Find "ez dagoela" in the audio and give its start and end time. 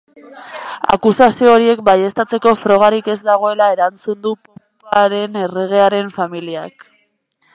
3.15-3.67